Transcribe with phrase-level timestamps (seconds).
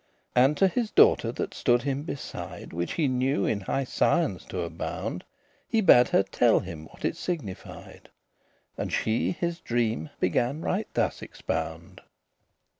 [0.35, 4.61] And to his daughter that stood him beside, Which he knew in high science to
[4.61, 5.23] abound,
[5.67, 8.09] He bade her tell him what it signified;
[8.79, 12.01] And she his dream began right thus expound.